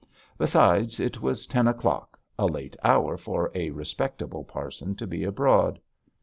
[0.35, 5.79] Besides, it was ten o'clock a late hour for a respectable parson to be abroad.